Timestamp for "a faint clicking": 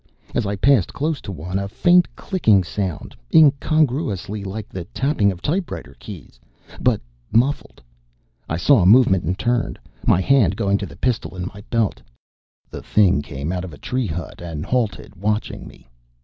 1.59-2.63